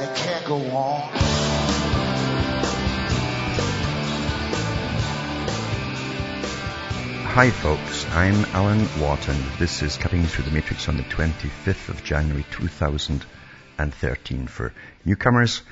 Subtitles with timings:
[0.00, 1.10] and it can't go on.
[7.24, 9.36] Hi folks, I'm Alan Watton.
[9.58, 14.46] This is Cutting Through the Matrix on the 25th of January 2013.
[14.46, 14.72] For
[15.04, 15.62] newcomers,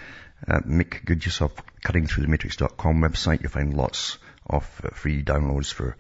[0.47, 1.53] uh, make good use of
[1.85, 3.43] cuttingthroughthematrix.com website.
[3.43, 4.19] You'll find lots
[4.49, 5.97] of uh, free downloads for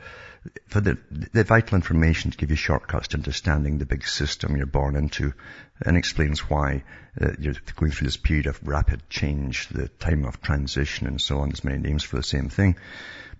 [0.68, 0.98] for the,
[1.32, 5.32] the vital information to give you shortcuts to understanding the big system you're born into
[5.84, 6.84] and explains why
[7.20, 11.38] uh, you're going through this period of rapid change, the time of transition and so
[11.38, 11.48] on.
[11.48, 12.76] There's many names for the same thing.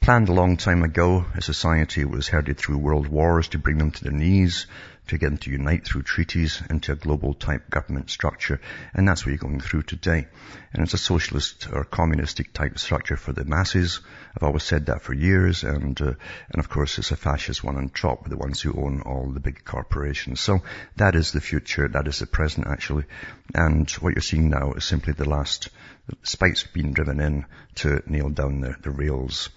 [0.00, 3.91] Planned a long time ago, a society was herded through world wars to bring them
[3.91, 4.66] to their knees,
[5.09, 8.61] to get them to unite through treaties into a global type government structure.
[8.95, 10.27] And that's what you're going through today.
[10.73, 14.01] And it's a socialist or communistic type structure for the masses.
[14.37, 15.65] I've always said that for years.
[15.65, 16.15] And, uh,
[16.51, 19.31] and of course it's a fascist one on top with the ones who own all
[19.31, 20.41] the big corporations.
[20.41, 20.62] So
[20.97, 21.89] that is the future.
[21.89, 23.05] That is the present actually.
[23.55, 25.69] And what you're seeing now is simply the last
[26.23, 27.47] spikes being driven in
[27.77, 29.51] to nail down the, the rails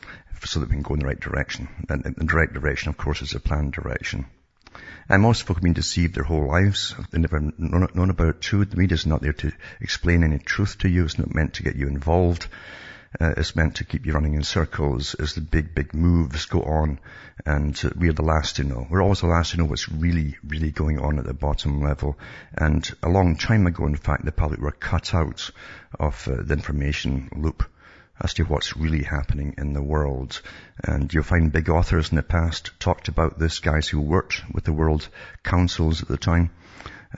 [0.45, 1.67] so that we can go in the right direction.
[1.89, 4.25] And the direct direction, of course, is a planned direction.
[5.09, 6.95] And most folk have been deceived their whole lives.
[7.11, 8.69] They've never known about truth.
[8.69, 11.05] The media is not there to explain any truth to you.
[11.05, 12.47] It's not meant to get you involved.
[13.19, 16.61] Uh, it's meant to keep you running in circles as the big, big moves go
[16.61, 16.99] on.
[17.43, 18.85] And uh, we are the last to know.
[18.87, 22.19] We're always the last to know what's really, really going on at the bottom level.
[22.53, 25.49] And a long time ago, in fact, the public were cut out
[25.99, 27.63] of uh, the information loop
[28.21, 30.41] as to what's really happening in the world.
[30.83, 34.65] And you'll find big authors in the past talked about this, guys who worked with
[34.65, 35.07] the world
[35.43, 36.51] councils at the time,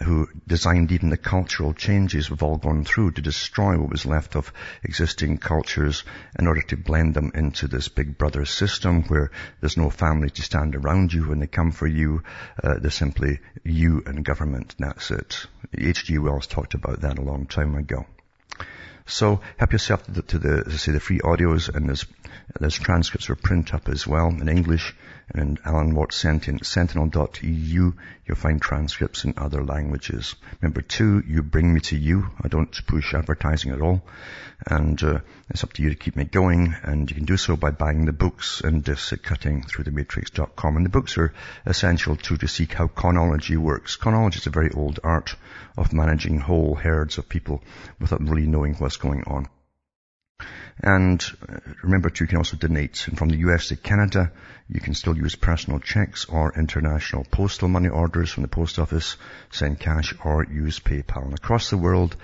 [0.03, 4.35] who designed even the cultural changes we've all gone through to destroy what was left
[4.35, 4.53] of
[4.83, 6.03] existing cultures
[6.39, 10.41] in order to blend them into this big brother system where there's no family to
[10.41, 12.23] stand around you when they come for you.
[12.63, 14.75] Uh, there's simply you and government.
[14.79, 15.45] That's it.
[15.77, 16.17] H.G.
[16.19, 18.05] Wells talked about that a long time ago.
[19.11, 22.05] So help yourself to the, to the, say, the free audios and there's,
[22.59, 24.95] there's transcripts for print up as well in English
[25.33, 27.93] and Alan Watt Sentinel, sentinel.eu.
[28.25, 30.35] You'll find transcripts in other languages.
[30.61, 32.29] Number two, you bring me to you.
[32.41, 34.03] I don't push advertising at all.
[34.67, 36.75] And uh, it's up to you to keep me going.
[36.83, 40.77] And you can do so by buying the books and discs at cuttingthroughthematrix.com.
[40.77, 41.33] And the books are
[41.65, 43.95] essential too to seek how chronology works.
[43.95, 45.35] Chronology is a very old art
[45.77, 47.63] of managing whole herds of people
[47.99, 49.47] without really knowing what's going on.
[50.81, 53.07] And uh, remember too, you can also donate.
[53.07, 54.31] And from the US to Canada,
[54.69, 59.17] you can still use personal checks or international postal money orders from the post office,
[59.51, 61.25] send cash or use PayPal.
[61.25, 62.15] And across the world,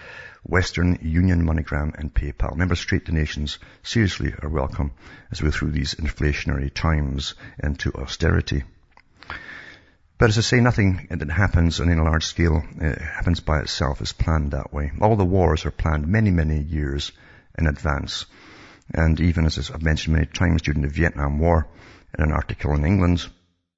[0.43, 2.51] Western Union, MoneyGram and PayPal.
[2.51, 4.91] Remember, straight donations seriously are welcome
[5.29, 8.63] as we go through these inflationary times into austerity.
[10.17, 14.01] But as I say, nothing that happens on a large scale uh, happens by itself.
[14.01, 14.91] It's planned that way.
[14.99, 17.11] All the wars are planned many, many years
[17.57, 18.25] in advance.
[18.93, 21.67] And even as I've mentioned many times during the Vietnam War,
[22.17, 23.27] in an article in England,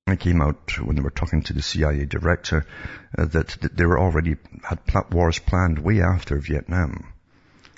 [0.07, 2.65] it came out when they were talking to the CIA director
[3.17, 4.79] uh, that, they were already had
[5.11, 7.13] wars planned way after Vietnam.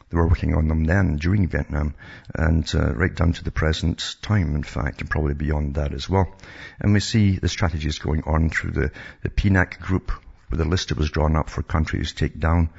[0.10, 1.96] They were working on them then during Vietnam
[2.36, 6.10] and uh, right down to the present time, in fact, and probably beyond that as
[6.10, 6.36] well.
[6.82, 8.92] And we see the strategies going on through the,
[9.24, 10.12] the PNAC group,
[10.50, 12.70] with the list that was drawn up for countries to take down.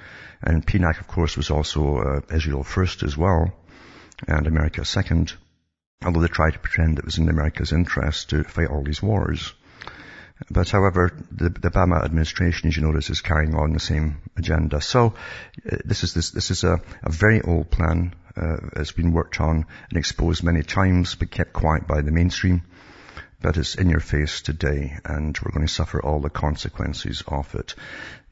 [0.43, 3.53] And PNAC, of course, was also uh, Israel first as well,
[4.27, 5.33] and America second,
[6.05, 9.53] although they tried to pretend it was in America's interest to fight all these wars.
[10.51, 14.81] But however, the, the Obama administration, as you notice, is carrying on the same agenda.
[14.81, 15.15] So
[15.71, 18.15] uh, this is this, this is a, a very old plan.
[18.37, 22.63] Uh, it's been worked on and exposed many times, but kept quiet by the mainstream.
[23.41, 27.55] But it's in your face today, and we're going to suffer all the consequences of
[27.55, 27.75] it.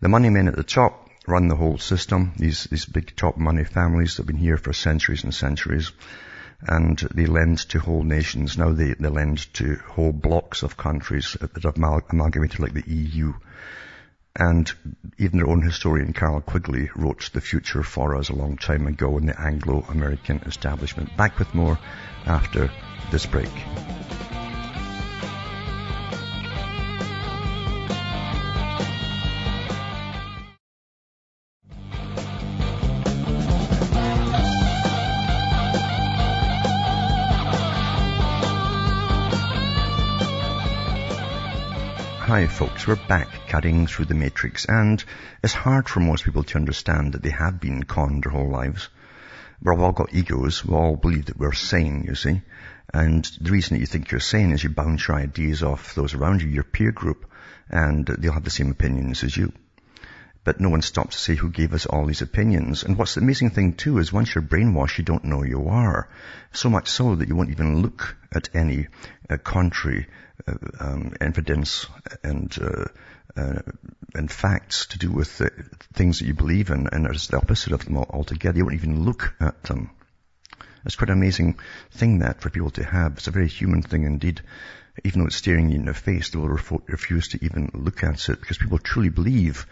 [0.00, 2.32] The money men at the top run the whole system.
[2.36, 5.92] These these big top money families have been here for centuries and centuries
[6.62, 8.58] and they lend to whole nations.
[8.58, 13.32] Now they, they lend to whole blocks of countries that have amalgamated like the EU.
[14.36, 14.70] And
[15.18, 19.18] even their own historian, Carroll Quigley, wrote The Future for Us a long time ago
[19.18, 21.16] in the Anglo-American establishment.
[21.16, 21.78] Back with more
[22.26, 22.70] after
[23.10, 23.50] this break.
[42.40, 45.04] Hi folks, we're back cutting through the matrix and
[45.44, 48.88] it's hard for most people to understand that they have been conned their whole lives.
[49.62, 52.40] We've all got egos, we all believe that we're sane, you see.
[52.94, 56.14] And the reason that you think you're sane is you bounce your ideas off those
[56.14, 57.30] around you, your peer group,
[57.68, 59.52] and they'll have the same opinions as you.
[60.42, 62.84] But no one stops to say who gave us all these opinions.
[62.84, 66.08] And what's the amazing thing too is once you're brainwashed, you don't know you are.
[66.52, 68.86] So much so that you won't even look at any
[69.28, 70.06] uh, contrary
[70.78, 71.86] um, evidence
[72.22, 72.84] and uh,
[73.36, 73.60] uh,
[74.14, 75.50] and facts to do with the
[75.94, 78.58] things that you believe in, and it's the opposite of them altogether.
[78.58, 79.90] You won't even look at them.
[80.84, 81.58] It's quite an amazing
[81.92, 83.12] thing that for people to have.
[83.18, 84.40] It's a very human thing indeed.
[85.04, 88.28] Even though it's staring you in the face, they will refuse to even look at
[88.28, 89.66] it because people truly believe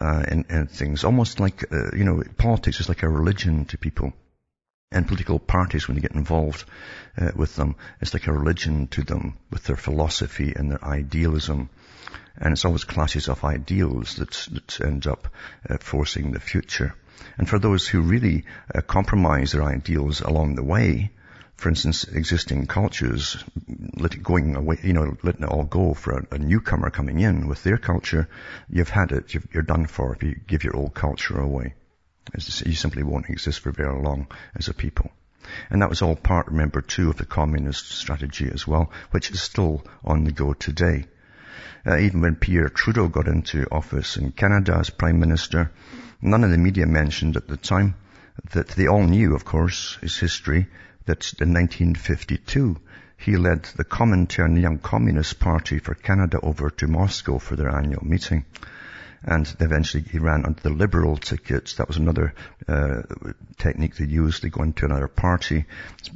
[0.00, 1.04] uh, in, in, things.
[1.04, 4.12] Almost like, uh, you know, politics is like a religion to people
[4.94, 6.64] and political parties when you get involved
[7.18, 7.74] uh, with them.
[8.00, 11.68] It's like a religion to them with their philosophy and their idealism.
[12.36, 15.28] And it's always clashes of ideals that, that end up
[15.68, 16.94] uh, forcing the future.
[17.36, 18.44] And for those who really
[18.74, 21.10] uh, compromise their ideals along the way,
[21.56, 23.42] for instance, existing cultures,
[23.96, 27.20] let it going away, you know, letting it all go for a, a newcomer coming
[27.20, 28.28] in with their culture,
[28.68, 31.74] you've had it, you are done for if you give your old culture away.
[32.34, 35.10] You simply won't exist for very long as a people.
[35.68, 39.42] And that was all part, remember, too, of the communist strategy as well, which is
[39.42, 41.06] still on the go today.
[41.86, 45.70] Uh, even when Pierre Trudeau got into office in Canada as Prime Minister,
[46.22, 47.94] none of the media mentioned at the time
[48.52, 50.66] that they all knew, of course, his history,
[51.04, 52.78] that in 1952
[53.18, 58.04] he led the Comintern Young Communist Party for Canada over to Moscow for their annual
[58.04, 58.44] meeting
[59.26, 61.76] and eventually he ran under the liberal tickets.
[61.76, 62.34] That was another
[62.68, 63.02] uh,
[63.56, 64.42] technique they used.
[64.42, 65.64] They go into another party,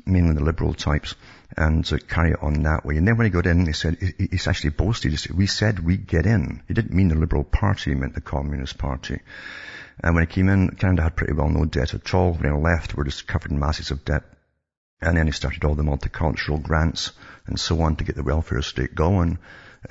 [0.05, 1.15] mainly the liberal types,
[1.57, 2.97] and uh, carry it on that way.
[2.99, 5.79] And then when he got in, he said, he, actually boasted, he said, we said
[5.79, 6.63] we'd get in.
[6.69, 9.21] He didn't mean the liberal party, he meant the communist party.
[10.01, 12.35] And when he came in, Canada had pretty well no debt at all.
[12.35, 14.23] When he left, we're just covered in masses of debt.
[15.01, 17.13] And then he started all the multicultural grants
[17.47, 19.39] and so on to get the welfare state going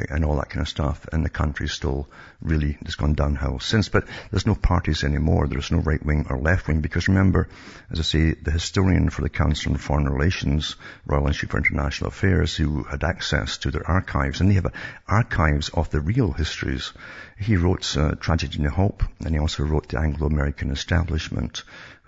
[0.09, 1.07] and all that kind of stuff.
[1.11, 2.09] And the country's still
[2.41, 3.89] really has gone downhill since.
[3.89, 5.47] But there's no parties anymore.
[5.47, 7.47] There's no right wing or left wing because remember,
[7.91, 10.75] as I say, the historian for the Council on Foreign Relations,
[11.05, 14.67] Royal Institute for International Affairs, who had access to their archives, and they have
[15.07, 16.93] archives of the real histories.
[17.39, 21.63] He wrote uh, Tragedy and Hope, and he also wrote The Anglo-American Establishment,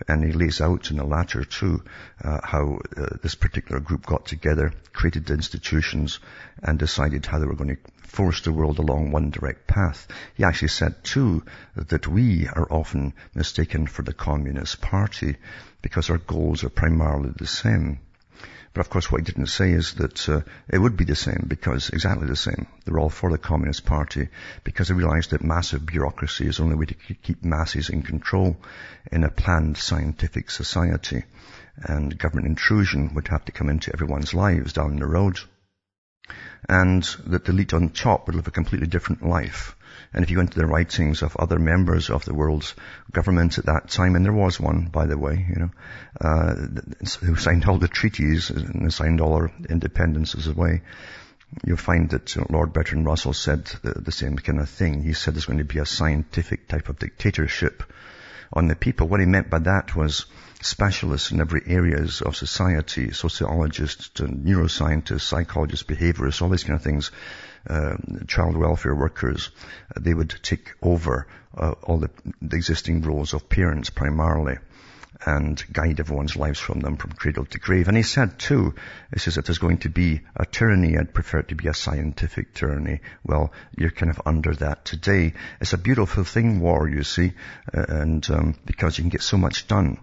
[0.07, 1.83] and he lays out in the latter too
[2.23, 6.19] uh, how uh, this particular group got together, created the institutions,
[6.63, 10.07] and decided how they were going to force the world along one direct path.
[10.33, 11.43] He actually said too
[11.75, 15.37] that we are often mistaken for the Communist Party
[15.83, 17.99] because our goals are primarily the same.
[18.74, 21.45] But of course what he didn't say is that uh, it would be the same
[21.48, 22.68] because exactly the same.
[22.86, 24.30] They're all for the Communist Party
[24.63, 28.57] because they realized that massive bureaucracy is the only way to keep masses in control
[29.12, 31.24] in a planned scientific society.
[31.77, 35.39] And government intrusion would have to come into everyone's lives down the road
[36.68, 39.75] and that the elite on top would live a completely different life.
[40.13, 42.73] And if you go into the writings of other members of the world's
[43.11, 45.69] government at that time, and there was one, by the way, you know,
[46.19, 46.56] uh,
[47.21, 50.81] who signed all the treaties and signed all our independences away,
[51.63, 55.04] you'll find that Lord Bertrand Russell said the, the same kind of thing.
[55.04, 57.83] He said there's going to be a scientific type of dictatorship
[58.51, 59.07] on the people.
[59.07, 60.25] What he meant by that was
[60.61, 67.11] specialists in every areas of society, sociologists, neuroscientists, psychologists, behaviorists, all these kind of things,
[67.68, 67.95] uh,
[68.28, 69.49] child welfare workers,
[69.95, 72.09] uh, they would take over uh, all the,
[72.42, 74.57] the, existing roles of parents primarily
[75.25, 77.87] and guide everyone's lives from them from cradle to grave.
[77.87, 78.75] And he said too,
[79.11, 81.73] he says that there's going to be a tyranny, I'd prefer it to be a
[81.73, 83.01] scientific tyranny.
[83.25, 85.33] Well, you're kind of under that today.
[85.59, 87.33] It's a beautiful thing, war, you see,
[87.73, 89.99] uh, and um, because you can get so much done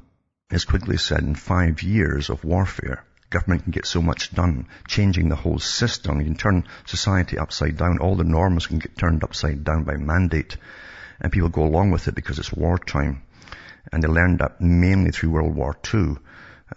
[0.50, 5.28] as Quigley said, in five years of warfare, government can get so much done, changing
[5.28, 6.20] the whole system.
[6.20, 7.98] You can turn society upside down.
[7.98, 10.56] All the norms can get turned upside down by mandate.
[11.20, 13.22] And people go along with it because it's wartime.
[13.92, 16.16] And they learned that mainly through World War II,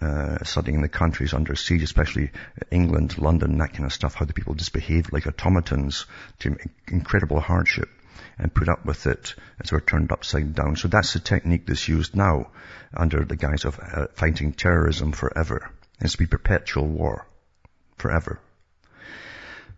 [0.02, 2.32] uh, studying the countries under siege, especially
[2.72, 6.06] England, London, that kind of stuff, how the people just behaved like automatons
[6.40, 6.56] to
[6.88, 7.90] incredible hardship
[8.38, 10.76] and put up with it as we're turned upside down.
[10.76, 12.52] So that's the technique that's used now
[12.96, 15.70] under the guise of uh, fighting terrorism forever.
[16.02, 17.28] It's to be perpetual war
[17.98, 18.40] forever.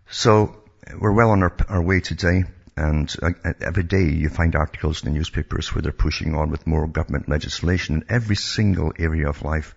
[0.10, 0.56] So
[1.00, 2.44] we're well on our, our way today.
[2.78, 6.66] And uh, every day you find articles in the newspapers where they're pushing on with
[6.66, 9.76] more government legislation in every single area of life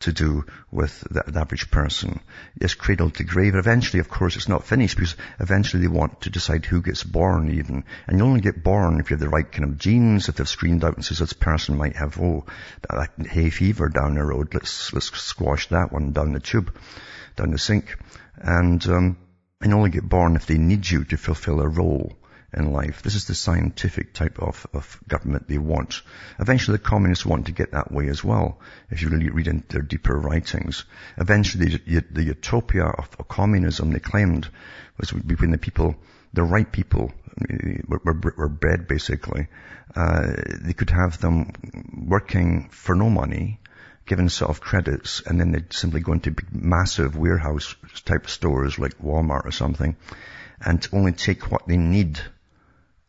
[0.00, 2.20] to do with the, the, average person.
[2.60, 3.54] It's cradle to grave.
[3.54, 7.50] Eventually, of course, it's not finished because eventually they want to decide who gets born
[7.50, 7.84] even.
[8.06, 10.48] And you only get born if you have the right kind of genes, if they've
[10.48, 12.44] screened out and says this person might have, oh,
[12.90, 14.54] that hay fever down the road.
[14.54, 16.76] Let's, let's squash that one down the tube,
[17.36, 17.96] down the sink.
[18.36, 19.16] And, um,
[19.60, 22.12] and only get born if they need you to fulfill a role
[22.52, 23.02] in life.
[23.02, 26.02] This is the scientific type of, of government they want.
[26.38, 28.58] Eventually the communists want to get that way as well,
[28.90, 30.84] if you really read into their deeper writings.
[31.18, 34.48] Eventually the, the utopia of, of, communism they claimed
[34.98, 35.96] was between the people,
[36.32, 37.12] the right people,
[37.88, 39.48] were, were, were bred basically.
[39.94, 41.52] Uh, they could have them
[42.06, 43.60] working for no money,
[44.06, 47.74] given self credits, and then they'd simply go into massive warehouse
[48.04, 49.96] type stores like Walmart or something,
[50.60, 52.20] and only take what they need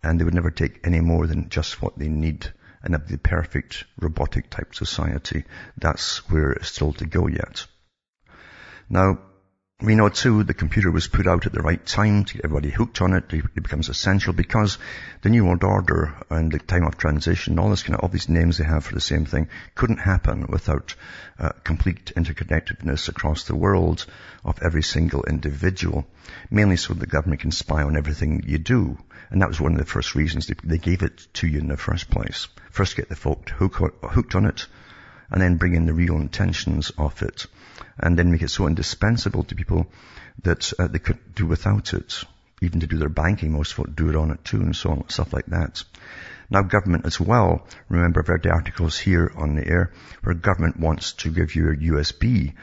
[0.04, 2.52] and they would never take any more than just what they need
[2.84, 5.44] and have the perfect robotic type society.
[5.78, 7.66] That's where it's still to go yet.
[8.90, 9.20] Now,
[9.80, 12.72] we know too the computer was put out at the right time to get everybody
[12.72, 13.32] hooked on it.
[13.32, 14.80] It becomes essential because
[15.22, 18.28] the New World Order and the time of transition, all this kind of, all these
[18.28, 20.96] names they have for the same thing, couldn't happen without
[21.38, 24.08] uh, complete interconnectedness across the world
[24.44, 26.08] of every single individual.
[26.50, 28.98] Mainly so the government can spy on everything you do.
[29.30, 31.68] And that was one of the first reasons they, they gave it to you in
[31.68, 32.48] the first place.
[32.72, 34.68] First get the folk hook, hooked on it,
[35.30, 37.48] and then bring in the real intentions of it
[38.00, 39.88] and then make it so indispensable to people
[40.44, 42.24] that uh, they could do without it.
[42.62, 45.10] Even to do their banking, most folk do it on it too and so on,
[45.10, 45.84] stuff like that.
[46.50, 49.92] Now government as well, remember I've read the articles here on the air
[50.24, 52.54] where government wants to give you a USB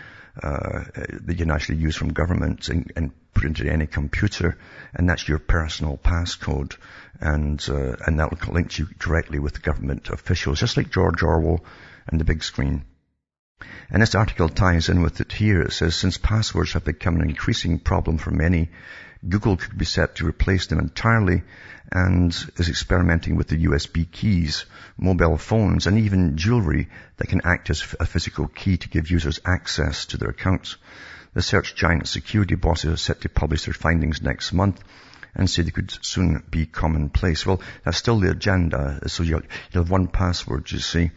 [0.43, 4.57] uh, that you can actually use from government and, and, put into any computer,
[4.95, 6.77] and that's your personal passcode,
[7.21, 11.65] and uh, and that will link you directly with government officials, just like George Orwell
[12.07, 12.85] and the big screen.
[13.91, 15.63] And this article ties in with it here.
[15.63, 18.71] It says, since passwords have become an increasing problem for many,
[19.27, 21.43] Google could be set to replace them entirely
[21.91, 24.67] and is experimenting with the USB keys,
[24.99, 29.41] mobile phones, and even jewelry that can act as a physical key to give users
[29.45, 30.77] access to their accounts.
[31.33, 34.81] The search giant security bosses are set to publish their findings next month
[35.35, 37.45] and say they could soon be commonplace.
[37.45, 39.09] Well, that's still the agenda.
[39.09, 41.11] So you'll, you'll have one password, you see,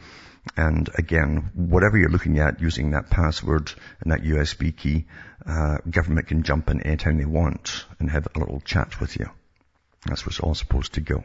[0.56, 5.06] and again, whatever you're looking at using that password and that USB key,
[5.46, 9.30] uh, government can jump in anytime they want and have a little chat with you.
[10.06, 11.24] That's what's all supposed to go.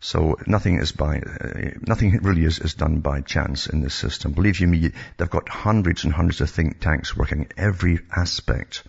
[0.00, 4.32] So nothing is by, uh, nothing really is, is done by chance in this system.
[4.32, 8.84] Believe you me, they've got hundreds and hundreds of think tanks working every aspect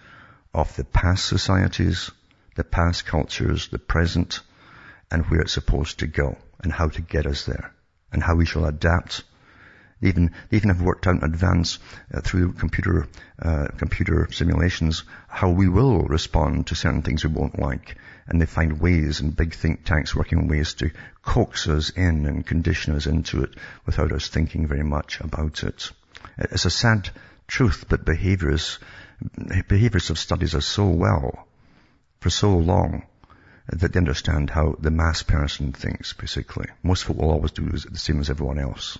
[0.54, 2.12] of the past societies,
[2.56, 4.42] the past cultures, the present,
[5.10, 7.74] and where it's supposed to go and how to get us there
[8.12, 9.24] and how we shall adapt.
[10.02, 11.80] They even, they even have worked out in advance
[12.14, 13.08] uh, through computer,
[13.42, 17.98] uh, computer simulations how we will respond to certain things we won't like.
[18.28, 20.92] And they find ways and big think tanks working ways to
[21.24, 25.92] coax us in and condition us into it without us thinking very much about it.
[26.38, 27.10] It's a sad
[27.48, 28.80] truth, but behaviors,
[29.68, 31.48] behaviors have studied us so well
[32.20, 33.04] for so long
[33.72, 36.68] that they understand how the mass person thinks, basically.
[36.84, 38.98] Most folk will always do is the same as everyone else.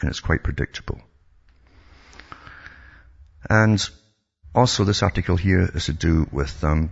[0.00, 1.00] And it's quite predictable.
[3.48, 3.88] And
[4.54, 6.90] also this article here is to do with um,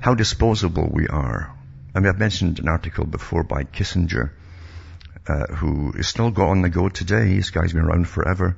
[0.00, 1.54] how disposable we are.
[1.94, 4.30] I mean, I've mentioned an article before by Kissinger,
[5.26, 7.36] uh, who is still got on the go today.
[7.36, 8.56] This guy's been around forever.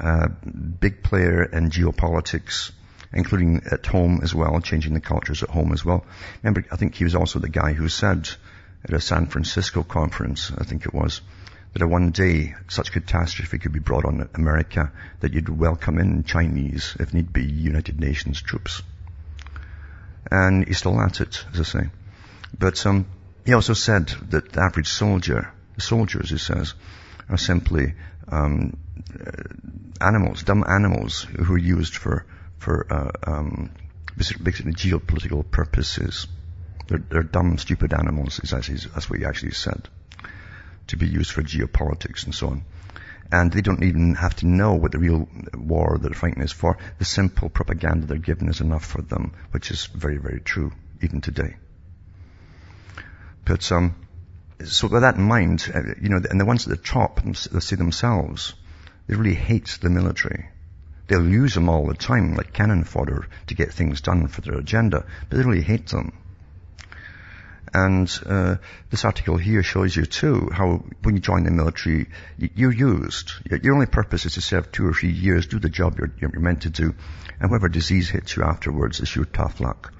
[0.00, 2.70] Uh, big player in geopolitics
[3.12, 6.04] including at home as well, changing the cultures at home as well.
[6.42, 8.28] Remember, I think he was also the guy who said
[8.84, 11.20] at a San Francisco conference, I think it was,
[11.72, 14.90] that one day such catastrophe could be brought on America
[15.20, 18.82] that you'd welcome in Chinese, if need be, United Nations troops.
[20.30, 21.90] And he's still at it, as I say.
[22.58, 23.06] But um,
[23.44, 26.74] he also said that the average soldier, soldiers, he says,
[27.28, 27.94] are simply
[28.28, 28.76] um,
[30.00, 32.26] animals, dumb animals who are used for
[32.60, 33.70] for uh, um,
[34.16, 36.28] basically geopolitical purposes.
[36.86, 39.88] They're, they're dumb, stupid animals, is actually, that's what he actually said,
[40.88, 42.64] to be used for geopolitics and so on.
[43.32, 46.52] And they don't even have to know what the real war that they're fighting is
[46.52, 46.76] for.
[46.98, 51.20] The simple propaganda they're given is enough for them, which is very, very true, even
[51.20, 51.56] today.
[53.46, 53.94] But, um,
[54.64, 57.60] so with that in mind, uh, you know, and the ones at the top, they
[57.60, 58.52] say themselves,
[59.06, 60.50] they really hate the military.
[61.10, 64.58] They'll use them all the time, like cannon fodder, to get things done for their
[64.58, 66.12] agenda, but they really hate them.
[67.74, 68.56] And uh,
[68.90, 73.32] this article here shows you too how when you join the military, you're used.
[73.44, 76.40] Your only purpose is to serve two or three years, do the job you're, you're
[76.40, 76.94] meant to do,
[77.40, 79.92] and whatever disease hits you afterwards is your tough luck.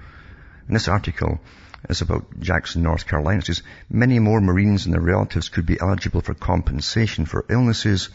[0.67, 1.41] And this article
[1.89, 3.39] is about Jackson, North Carolina.
[3.39, 8.07] It says many more Marines and their relatives could be eligible for compensation for illnesses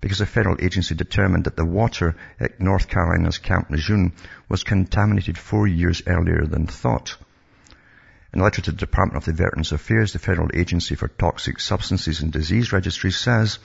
[0.00, 4.12] because a federal agency determined that the water at North Carolina's Camp Lejeune
[4.48, 7.16] was contaminated four years earlier than thought.
[8.32, 11.58] In a letter to the Department of the Veterans Affairs, the Federal Agency for Toxic
[11.58, 13.58] Substances and Disease Registry says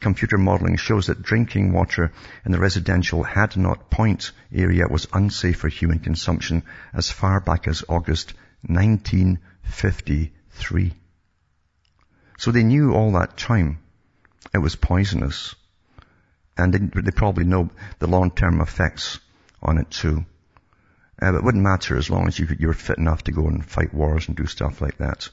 [0.00, 2.12] computer modeling shows that drinking water
[2.44, 7.82] in the residential Hadnot Point area was unsafe for human consumption as far back as
[7.88, 8.34] August
[8.66, 10.92] 1953.
[12.38, 13.78] So they knew all that time
[14.54, 15.54] it was poisonous.
[16.56, 19.18] And they, they probably know the long-term effects
[19.62, 20.24] on it too.
[21.20, 23.46] Uh, but it wouldn't matter as long as you, you were fit enough to go
[23.46, 25.28] and fight wars and do stuff like that.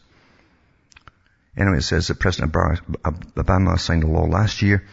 [1.55, 4.85] Anyway, it says that President Obama signed a law last year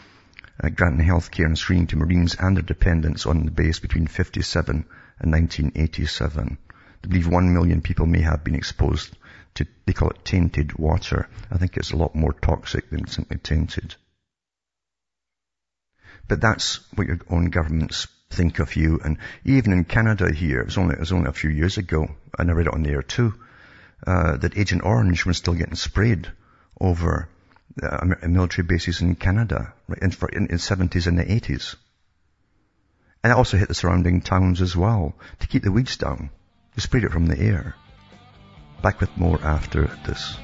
[0.62, 4.06] uh, granting health care and screening to Marines and their dependents on the base between
[4.06, 4.84] 57
[5.20, 6.58] and 1987.
[7.02, 9.16] They believe one million people may have been exposed
[9.54, 11.28] to, they call it tainted water.
[11.50, 13.96] I think it's a lot more toxic than simply tainted.
[16.30, 19.00] But that's what your own governments think of you.
[19.02, 22.08] And even in Canada here, it was only, it was only a few years ago,
[22.38, 23.34] and I read it on the air too,
[24.06, 26.30] uh, that Agent Orange was still getting sprayed
[26.80, 27.28] over
[27.82, 31.74] uh, military bases in Canada in, in, in 70s and the 80s.
[33.24, 36.30] And it also hit the surrounding towns as well to keep the weeds down.
[36.76, 37.74] They sprayed it from the air.
[38.84, 40.36] Back with more after this.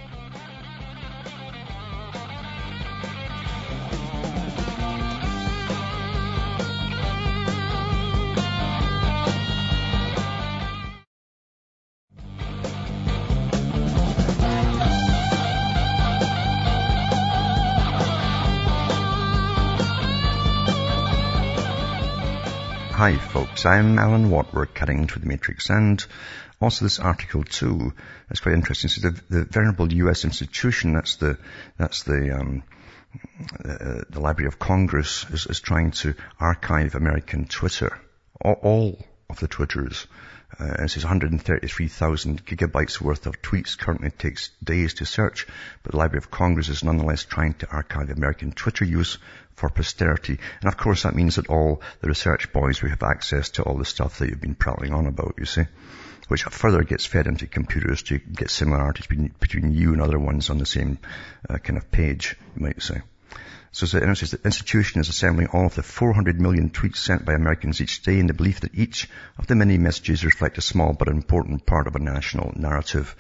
[23.06, 24.52] Hi folks, I'm Alan Watt.
[24.52, 26.04] We're cutting through the matrix and
[26.60, 27.92] also this article too
[28.32, 28.90] is quite interesting.
[28.90, 30.24] So the, the venerable U.S.
[30.24, 31.38] institution, that's the,
[31.78, 32.64] that's the, um,
[33.64, 37.96] uh, the Library of Congress is, is, trying to archive American Twitter.
[38.40, 40.08] All, all of the Twitters.
[40.58, 45.46] Uh, it says 133,000 gigabytes worth of tweets currently takes days to search,
[45.82, 49.18] but the Library of Congress is nonetheless trying to archive American Twitter use
[49.54, 50.38] for posterity.
[50.60, 53.76] And of course that means that all the research boys will have access to all
[53.76, 55.64] the stuff that you've been prattling on about, you see.
[56.28, 60.50] Which further gets fed into computers to get similarities between, between you and other ones
[60.50, 60.98] on the same
[61.48, 63.02] uh, kind of page, you might say.
[63.72, 68.02] So the institution is assembling all of the 400 million tweets sent by Americans each
[68.02, 71.66] day in the belief that each of the many messages reflect a small but important
[71.66, 73.14] part of a national narrative.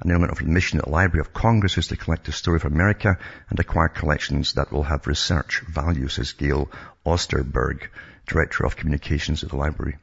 [0.00, 2.56] An element of the mission of the Library of Congress is to collect the story
[2.56, 6.70] of America and acquire collections that will have research value, says Gayle
[7.04, 7.88] Osterberg,
[8.26, 9.96] Director of Communications at the Library.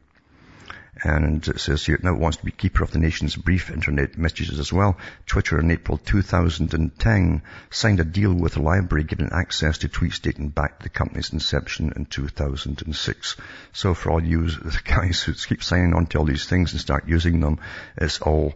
[1.01, 4.15] And it says here, it now wants to be keeper of the nation's brief internet
[4.15, 4.97] messages as well.
[5.25, 10.49] Twitter in April 2010 signed a deal with the library giving access to tweets dating
[10.49, 13.36] back to the company's inception in 2006.
[13.71, 14.49] So for all you
[14.84, 17.60] guys who keep signing on to all these things and start using them,
[17.97, 18.53] it's all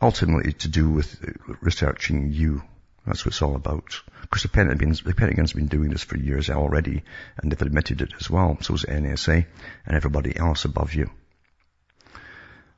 [0.00, 1.16] ultimately to do with
[1.60, 2.62] researching you.
[3.06, 4.00] That's what it's all about.
[4.20, 7.02] Because the Pentagon's, the Pentagon's been doing this for years already,
[7.36, 8.56] and they've admitted it as well.
[8.60, 9.46] So is NSA
[9.84, 11.10] and everybody else above you.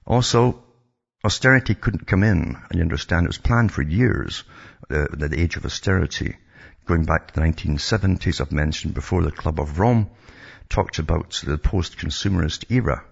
[0.06, 0.62] Also,
[1.24, 4.44] austerity couldn't come in, and you understand it was planned for years,
[4.90, 6.36] uh, the age of austerity.
[6.86, 10.10] Going back to the 1970s, I've mentioned before, the Club of Rome
[10.68, 13.04] talked about the post-consumerist era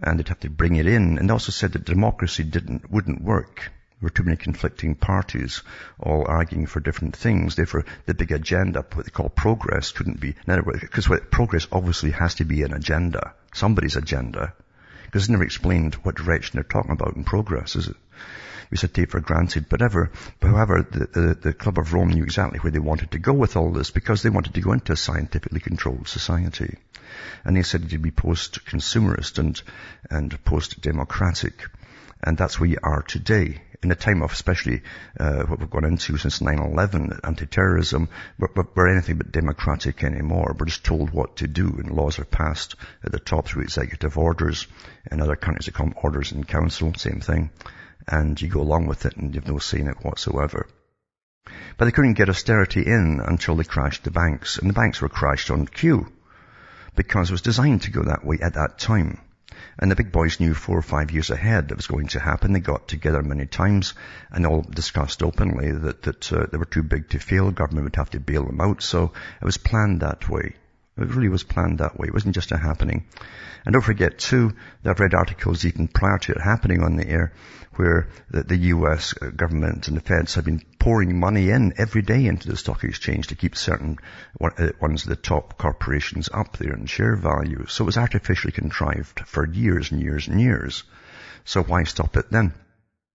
[0.00, 1.18] and they'd have to bring it in.
[1.18, 3.70] And they also said that democracy didn't, wouldn't work.
[4.00, 5.62] There were too many conflicting parties
[5.98, 7.56] all arguing for different things.
[7.56, 11.66] Therefore, the big agenda, what they call progress, couldn't be, in other words, because progress
[11.72, 14.54] obviously has to be an agenda, somebody's agenda.
[15.08, 17.96] Because it's never explained what direction they're talking about in progress, is it?
[18.70, 20.10] We said take for granted, but ever,
[20.42, 23.56] however, the, the, the Club of Rome knew exactly where they wanted to go with
[23.56, 26.76] all this because they wanted to go into a scientifically controlled society.
[27.46, 29.62] And they said it'd be post-consumerist and,
[30.10, 31.68] and post-democratic.
[32.22, 33.62] And that's where you are today.
[33.80, 34.82] In a time of especially
[35.20, 40.56] uh, what we've gone into since 9-11, anti-terrorism, we're, we're, anything but democratic anymore.
[40.58, 44.18] We're just told what to do and laws are passed at the top through executive
[44.18, 44.66] orders.
[45.12, 47.50] In other countries they call orders in council, same thing.
[48.08, 50.66] And you go along with it and you have no say in it whatsoever.
[51.76, 54.58] But they couldn't get austerity in until they crashed the banks.
[54.58, 56.10] And the banks were crashed on cue
[56.96, 59.20] because it was designed to go that way at that time.
[59.78, 62.52] And the big boys knew four or five years ahead that was going to happen.
[62.52, 63.94] They got together many times
[64.30, 67.50] and all discussed openly that, that uh, they were too big to fail.
[67.50, 68.82] Government would have to bail them out.
[68.82, 70.54] So it was planned that way.
[70.98, 72.08] It really was planned that way.
[72.08, 73.06] It wasn't just a happening.
[73.64, 77.08] And don't forget too, that I've read articles even prior to it happening on the
[77.08, 77.32] air
[77.76, 82.26] where the, the US government and the feds have been pouring money in every day
[82.26, 83.98] into the stock exchange to keep certain
[84.40, 87.66] uh, ones of the top corporations up there in share value.
[87.68, 90.82] So it was artificially contrived for years and years and years.
[91.44, 92.52] So why stop it then?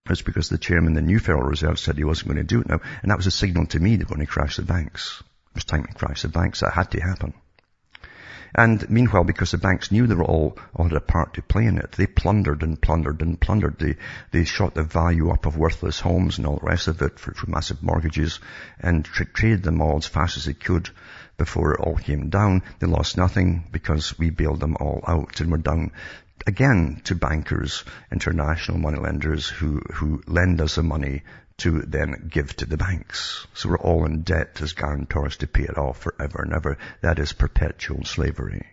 [0.08, 2.60] It's because the chairman, of the new Federal Reserve said he wasn't going to do
[2.60, 2.80] it now.
[3.02, 5.22] And that was a signal to me they're going to crash the banks.
[5.50, 6.60] It was time to crash the banks.
[6.60, 7.34] That had to happen.
[8.54, 11.66] And meanwhile, because the banks knew they were all, all had a part to play
[11.66, 13.78] in it, they plundered and plundered and plundered.
[13.80, 13.96] They,
[14.30, 17.34] they shot the value up of worthless homes and all the rest of it for,
[17.34, 18.38] for massive mortgages
[18.78, 20.88] and tra- traded them all as fast as they could
[21.36, 22.62] before it all came down.
[22.78, 25.90] They lost nothing because we bailed them all out and we're down
[26.46, 31.22] again to bankers, international money lenders who, who lend us the money
[31.58, 33.46] to then give to the banks.
[33.54, 36.78] So we're all in debt as guarantors to pay it off forever and ever.
[37.00, 38.66] That is perpetual slavery.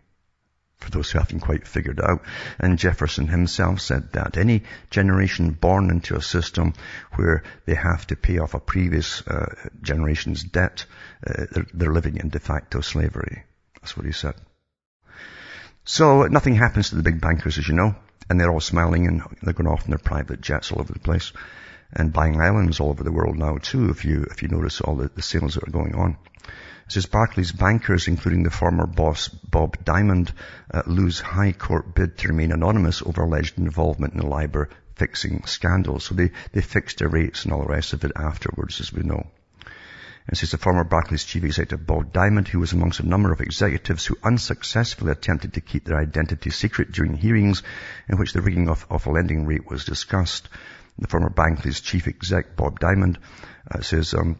[0.80, 2.24] For those who haven't quite figured out.
[2.58, 6.74] And Jefferson himself said that any generation born into a system
[7.14, 10.86] where they have to pay off a previous uh, generation's debt,
[11.26, 13.44] uh, they're, they're living in de facto slavery.
[13.76, 14.34] That's what he said.
[15.84, 17.96] So nothing happens to the big bankers, as you know,
[18.28, 21.00] and they're all smiling and they're going off in their private jets all over the
[21.00, 21.32] place
[21.94, 24.96] and buying islands all over the world now too, if you, if you notice all
[24.96, 26.18] the, the sales that are going on.
[26.92, 30.34] It says Barclays bankers, including the former boss Bob Diamond,
[30.74, 35.46] uh, lose high court bid to remain anonymous over alleged involvement in the LIBOR fixing
[35.46, 36.00] scandal.
[36.00, 39.04] So they, they fixed their rates and all the rest of it afterwards, as we
[39.04, 39.26] know.
[40.28, 43.42] And says the former Barclays chief executive Bob Diamond, who was amongst a number of
[43.42, 47.64] executives who unsuccessfully attempted to keep their identity secret during hearings
[48.08, 50.48] in which the rigging of, of a lending rate was discussed.
[51.02, 53.18] The former Barclays chief exec, Bob Diamond,
[53.70, 54.38] uh, says, um,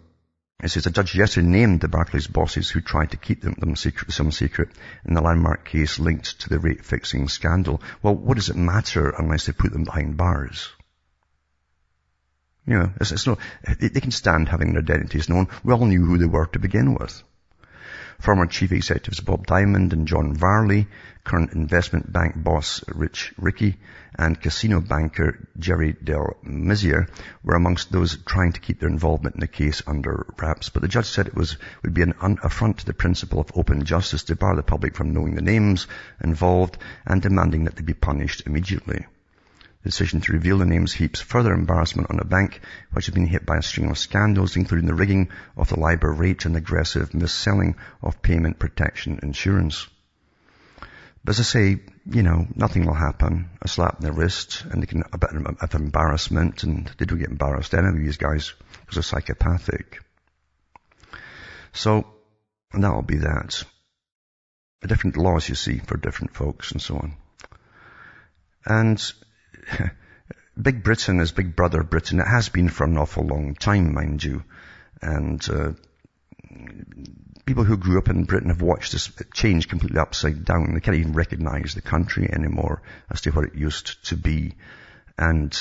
[0.64, 3.76] it says a judge yesterday named the Barclays bosses who tried to keep them, them
[3.76, 4.70] secret, some secret
[5.04, 7.82] in the landmark case linked to the rate fixing scandal.
[8.04, 10.70] Well, what does it matter unless they put them behind bars?
[12.68, 13.26] You know, it's, it's
[13.80, 15.48] they can stand having their identities known.
[15.64, 17.24] We all knew who they were to begin with.
[18.22, 20.88] Former chief executives Bob Diamond and John Varley,
[21.24, 23.80] current investment bank boss Rich Ricci,
[24.14, 27.08] and casino banker Jerry del Missier
[27.44, 30.70] were amongst those trying to keep their involvement in the case under wraps.
[30.70, 33.86] But the judge said it was, would be an affront to the principle of open
[33.86, 35.88] justice to bar the public from knowing the names
[36.24, 39.04] involved and demanding that they be punished immediately.
[39.84, 43.26] The decision to reveal the names heaps further embarrassment on a bank which has been
[43.26, 47.14] hit by a string of scandals, including the rigging of the LIBOR rate and aggressive
[47.14, 49.88] mis-selling of payment protection insurance.
[51.24, 53.50] But as I say, you know, nothing will happen.
[53.62, 57.20] A slap in the wrist and they can, a bit of embarrassment and they don't
[57.20, 60.00] get embarrassed anyway, these guys, because they're psychopathic.
[61.74, 62.06] So,
[62.74, 63.64] that'll be that.
[64.82, 67.16] Different laws you see for different folks and so on.
[68.66, 69.14] And
[70.62, 72.20] Big Britain is Big Brother Britain.
[72.20, 74.44] It has been for an awful long time, mind you.
[75.02, 75.72] And uh,
[77.46, 80.74] people who grew up in Britain have watched this change completely upside down.
[80.74, 84.54] They can't even recognize the country anymore as to what it used to be.
[85.18, 85.58] And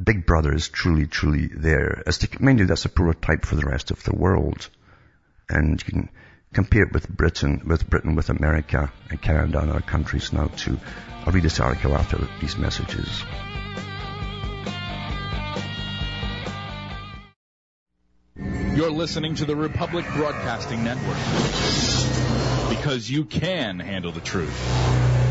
[0.00, 2.02] Big Brother is truly, truly there.
[2.06, 4.68] As to, mind you, that's a prototype for the rest of the world.
[5.48, 6.08] And you can
[6.52, 10.78] compare it with Britain, with Britain, with America and Canada and other countries now too.
[11.24, 13.22] I'll read this article after these messages.
[18.74, 21.18] You're listening to the Republic Broadcasting Network
[22.70, 25.21] because you can handle the truth.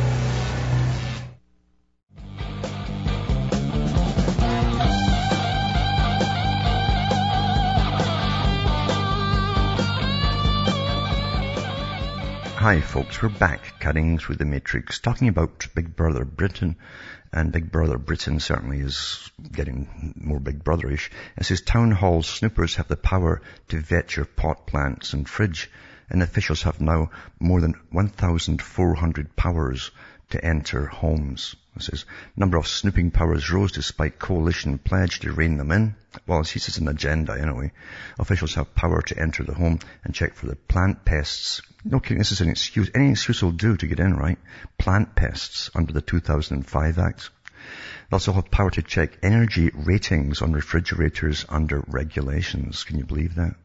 [12.61, 16.75] Hi folks, we're back cutting through the matrix, talking about Big Brother Britain,
[17.33, 21.09] and Big Brother Britain certainly is getting more Big Brotherish.
[21.37, 25.71] It says town hall snoopers have the power to vet your pot plants and fridge,
[26.07, 29.89] and officials have now more than 1,400 powers
[30.29, 31.55] to enter homes.
[31.75, 32.05] It says,
[32.35, 35.95] number of snooping powers rose despite coalition pledge to rein them in.
[36.27, 37.71] Well, he says an agenda anyway.
[38.19, 41.61] Officials have power to enter the home and check for the plant pests.
[41.85, 42.91] No kidding, this is an excuse.
[42.93, 44.37] Any excuse will do to get in, right?
[44.77, 47.29] Plant pests under the 2005 Act.
[48.09, 52.83] They also have power to check energy ratings on refrigerators under regulations.
[52.83, 53.55] Can you believe that?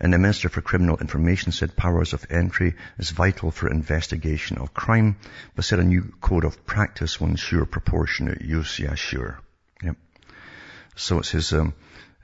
[0.00, 4.74] And the Minister for Criminal Information said powers of entry is vital for investigation of
[4.74, 5.16] crime,
[5.54, 8.78] but said a new code of practice will ensure proportionate use.
[8.78, 9.40] Yeah, sure.
[9.82, 9.96] Yep.
[10.96, 11.74] So it says, um,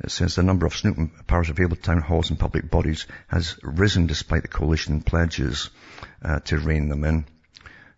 [0.02, 3.57] it says the number of snooping powers available to town halls and public bodies has
[3.62, 5.70] risen despite the coalition pledges
[6.22, 7.26] uh, to rein them in.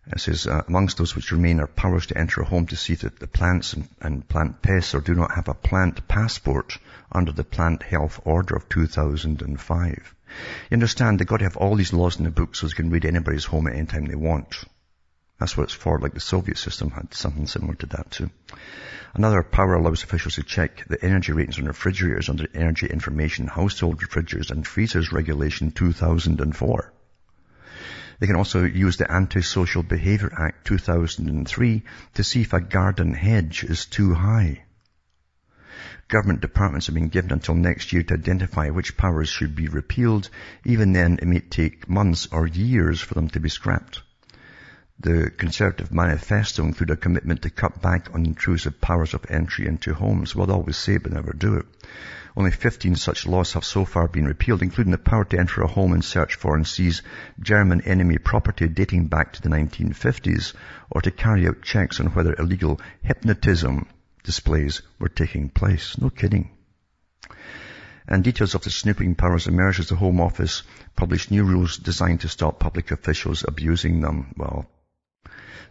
[0.09, 2.95] It says, uh, amongst those which remain are powers to enter a home to see
[2.95, 6.77] that the plants and, and, plant pests or do not have a plant passport
[7.11, 10.15] under the Plant Health Order of 2005.
[10.69, 12.89] You understand, they've got to have all these laws in the book so they can
[12.89, 14.63] read anybody's home at any time they want.
[15.39, 18.29] That's what it's for, like the Soviet system had something similar to that too.
[19.13, 24.01] Another power allows officials to check the energy ratings on refrigerators under Energy Information Household
[24.01, 26.93] Refrigerators and Freezers Regulation 2004.
[28.19, 31.83] They can also use the Antisocial Behavior Act 2003
[32.15, 34.63] to see if a garden hedge is too high.
[36.07, 40.29] Government departments have been given until next year to identify which powers should be repealed.
[40.65, 44.01] Even then, it may take months or years for them to be scrapped.
[44.99, 49.93] The Conservative manifesto included a commitment to cut back on intrusive powers of entry into
[49.93, 50.35] homes.
[50.35, 51.67] Well, they always say it, but never do it.
[52.35, 55.67] Only 15 such laws have so far been repealed, including the power to enter a
[55.67, 57.03] home and search for and seize
[57.39, 60.53] German enemy property dating back to the 1950s,
[60.89, 63.87] or to carry out checks on whether illegal hypnotism
[64.27, 65.97] displays were taking place.
[65.97, 66.49] No kidding.
[68.09, 70.63] And details of the snooping powers emerged as the Home Office
[70.97, 74.33] published new rules designed to stop public officials abusing them.
[74.35, 74.69] Well,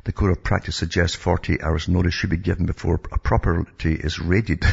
[0.05, 4.19] the code of practice suggests 40 hours notice should be given before a property is
[4.19, 4.65] raided,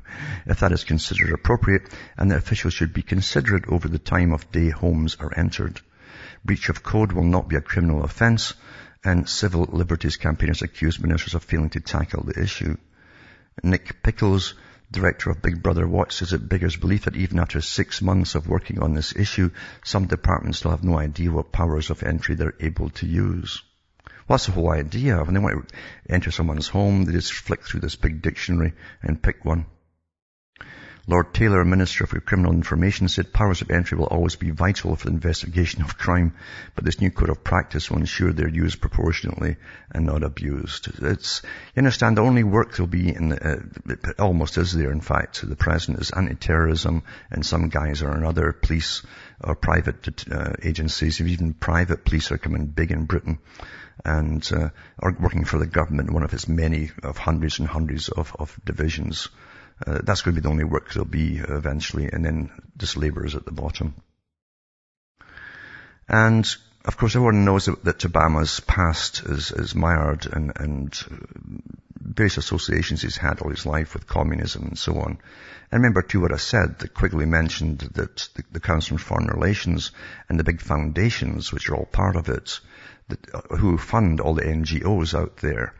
[0.46, 1.82] if that is considered appropriate,
[2.16, 5.82] and the officials should be considerate over the time of day homes are entered.
[6.44, 8.54] Breach of code will not be a criminal offence,
[9.04, 12.76] and civil liberties campaigners accuse ministers of failing to tackle the issue.
[13.62, 14.54] Nick Pickles,
[14.90, 18.48] director of Big Brother Watch, says it beggars belief that even after six months of
[18.48, 19.50] working on this issue,
[19.84, 23.62] some departments still have no idea what powers of entry they're able to use.
[24.28, 25.22] Well, the whole idea.
[25.24, 25.74] When they want to
[26.08, 29.66] enter someone's home, they just flick through this big dictionary and pick one.
[31.10, 35.06] Lord Taylor, Minister for Criminal Information, said powers of entry will always be vital for
[35.06, 36.34] the investigation of crime,
[36.74, 39.56] but this new code of practice will ensure they're used proportionately
[39.90, 41.02] and not abused.
[41.02, 41.40] It's,
[41.74, 43.56] you understand, the only work there'll be in, uh,
[44.18, 48.52] almost is there, in fact, to the present is anti-terrorism and some guys or another,
[48.52, 49.00] police
[49.42, 53.38] or private uh, agencies, even private police are coming big in Britain
[54.04, 54.68] and uh,
[54.98, 58.60] are working for the government, one of its many of hundreds and hundreds of, of
[58.62, 59.30] divisions.
[59.86, 63.34] Uh, that's going to be the only work there'll be eventually, and then just laborers
[63.34, 63.94] at the bottom.
[66.08, 66.48] And
[66.84, 70.98] of course, everyone knows that, that Obama's past is, is mired and, and
[72.00, 75.18] various associations he's had all his life with communism and so on.
[75.70, 79.26] And remember too what I said, that Quigley mentioned that the, the Council on Foreign
[79.26, 79.92] Relations
[80.28, 82.58] and the big foundations, which are all part of it,
[83.08, 85.74] that, uh, who fund all the NGOs out there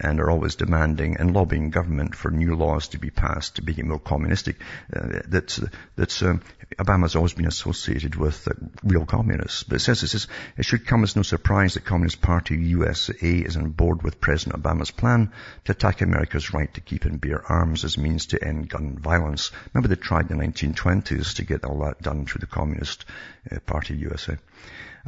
[0.00, 3.78] and are always demanding and lobbying government for new laws to be passed to make
[3.78, 4.56] it more communistic.
[4.94, 5.60] Uh, that's
[5.96, 6.42] that's um,
[6.78, 9.62] Obama's always been associated with uh, real communists.
[9.62, 13.14] But it says it says it should come as no surprise that Communist Party USA
[13.14, 15.32] is on board with President Obama's plan
[15.64, 19.50] to attack America's right to keep and bear arms as means to end gun violence.
[19.72, 23.04] Remember they tried in the 1920s to get all that done through the Communist
[23.50, 24.36] uh, Party USA.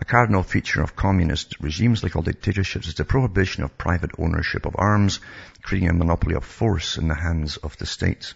[0.01, 4.65] A cardinal feature of communist regimes like all dictatorships is the prohibition of private ownership
[4.65, 5.19] of arms,
[5.61, 8.33] creating a monopoly of force in the hands of the state.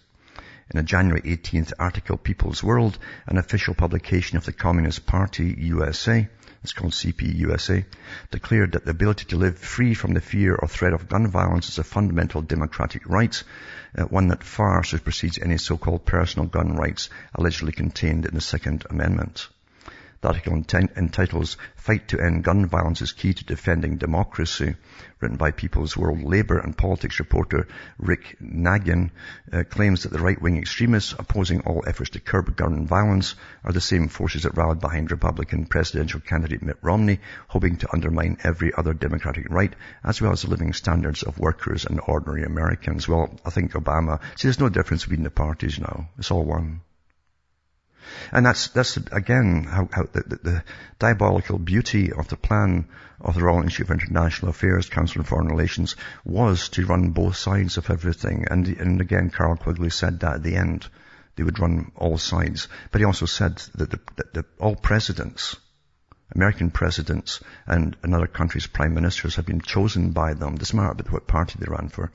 [0.70, 2.98] In a January 18th article, People's World,
[3.28, 6.28] an official publication of the Communist Party USA,
[6.64, 7.84] it's called CPUSA,
[8.32, 11.68] declared that the ability to live free from the fear or threat of gun violence
[11.68, 13.40] is a fundamental democratic right,
[13.96, 18.84] uh, one that far supersedes any so-called personal gun rights allegedly contained in the Second
[18.90, 19.46] Amendment.
[20.22, 24.76] The article entitles Fight to End Gun Violence is Key to Defending Democracy,
[25.18, 27.66] written by People's World Labour and Politics reporter
[27.98, 29.10] Rick Nagin,
[29.52, 33.80] uh, claims that the right-wing extremists opposing all efforts to curb gun violence are the
[33.80, 38.94] same forces that rallied behind Republican presidential candidate Mitt Romney, hoping to undermine every other
[38.94, 43.08] democratic right, as well as the living standards of workers and ordinary Americans.
[43.08, 46.10] Well, I think Obama, see there's no difference between the parties now.
[46.16, 46.82] It's all one.
[48.32, 50.64] And that's, that's again, how, how the, the, the,
[50.98, 52.88] diabolical beauty of the plan
[53.20, 57.36] of the Royal Institute of International Affairs, Council on Foreign Relations, was to run both
[57.36, 58.46] sides of everything.
[58.50, 60.88] And, and again, Carroll Quigley said that at the end.
[61.34, 62.68] They would run all sides.
[62.90, 65.56] But he also said that, the, that the, all presidents,
[66.34, 70.56] American presidents and another country's prime ministers have been chosen by them.
[70.56, 72.12] Doesn't matter about what party they ran for.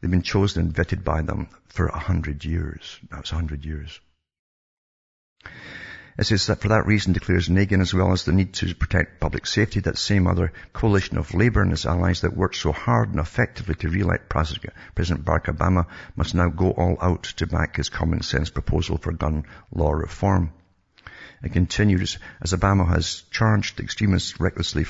[0.00, 2.98] They've been chosen and vetted by them for a hundred years.
[3.10, 4.00] That was a hundred years.
[6.18, 9.20] It says that for that reason declares Nagin as well as the need to protect
[9.20, 13.10] public safety, that same other coalition of Labour and its allies that worked so hard
[13.10, 17.88] and effectively to re-elect President Barack Obama must now go all out to back his
[17.88, 20.52] common sense proposal for gun law reform.
[21.40, 24.86] It continues, as Obama has charged the extremists recklessly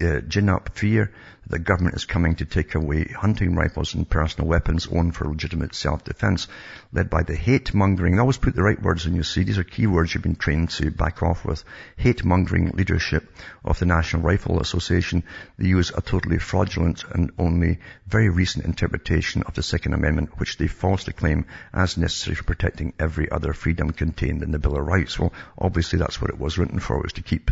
[0.00, 1.12] uh, gin up fear
[1.50, 5.74] the government is coming to take away hunting rifles and personal weapons owned for legitimate
[5.74, 6.46] self-defense,
[6.92, 8.16] led by the hate-mongering.
[8.16, 9.42] I always put the right words in your see.
[9.42, 11.64] These are key words you've been trained to back off with.
[11.96, 13.34] Hate-mongering leadership
[13.64, 15.24] of the National Rifle Association.
[15.58, 20.56] They use a totally fraudulent and only very recent interpretation of the Second Amendment, which
[20.56, 24.86] they falsely claim as necessary for protecting every other freedom contained in the Bill of
[24.86, 25.18] Rights.
[25.18, 27.50] Well, obviously that's what it was written for, was to keep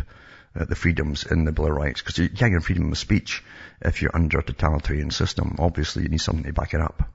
[0.58, 2.00] uh, the freedoms in the Bill of Rights.
[2.00, 3.44] Because you can't get freedom of speech
[3.80, 5.56] if you're under a totalitarian system.
[5.58, 7.08] Obviously you need something to back it up.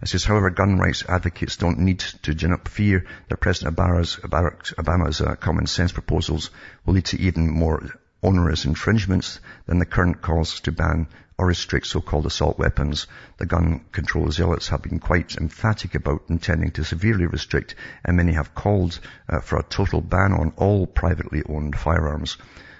[0.00, 4.16] It says, however, gun rights advocates don't need to gin up fear that President Obama's,
[4.16, 6.50] Obama's uh, common sense proposals
[6.86, 7.82] will lead to even more
[8.22, 11.06] onerous infringements than the current calls to ban
[11.38, 13.06] or restrict so-called assault weapons.
[13.36, 18.32] The gun control zealots have been quite emphatic about intending to severely restrict, and many
[18.32, 22.38] have called uh, for a total ban on all privately owned firearms.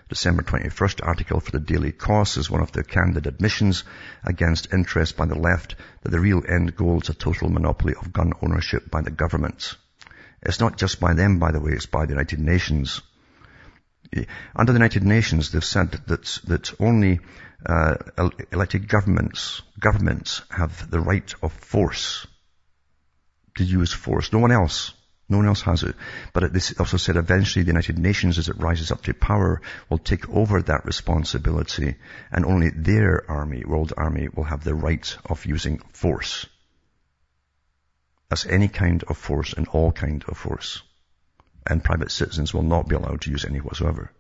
[0.09, 3.85] December 21st article for the Daily Kos is one of the candid admissions
[4.25, 8.13] against interest by the left that the real end goal is a total monopoly of
[8.13, 9.77] gun ownership by the government.
[10.43, 13.03] It's not just by them, by the way, it's by the United Nations.
[14.57, 17.21] Under the United Nations, they've said that, that only
[17.65, 17.97] uh,
[18.53, 22.27] elected governments, governments have the right of force
[23.57, 24.33] to use force.
[24.33, 24.93] No one else.
[25.29, 25.95] No one else has it.
[26.33, 29.99] But it also said eventually the United Nations, as it rises up to power, will
[29.99, 31.97] take over that responsibility
[32.33, 36.47] and only their army, world army, will have the right of using force.
[38.31, 40.83] As any kind of force and all kind of force.
[41.69, 44.11] And private citizens will not be allowed to use any whatsoever.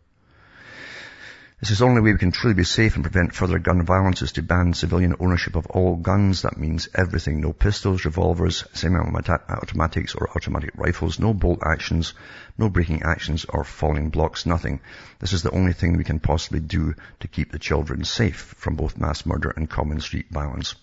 [1.60, 4.22] This is the only way we can truly be safe and prevent further gun violence
[4.22, 6.42] is to ban civilian ownership of all guns.
[6.42, 7.40] That means everything.
[7.40, 12.14] No pistols, revolvers, semi-automatics or automatic rifles, no bolt actions,
[12.58, 14.78] no breaking actions or falling blocks, nothing.
[15.18, 18.76] This is the only thing we can possibly do to keep the children safe from
[18.76, 20.76] both mass murder and common street violence.